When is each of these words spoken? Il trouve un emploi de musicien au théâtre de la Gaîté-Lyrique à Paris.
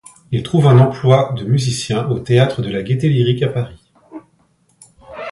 Il 0.31 0.41
trouve 0.41 0.65
un 0.65 0.79
emploi 0.79 1.31
de 1.37 1.43
musicien 1.45 2.07
au 2.09 2.17
théâtre 2.17 2.63
de 2.63 2.71
la 2.71 2.81
Gaîté-Lyrique 2.81 3.43
à 3.43 3.49
Paris. 3.49 3.87